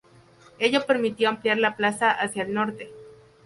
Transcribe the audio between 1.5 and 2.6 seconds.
la plaza hacia el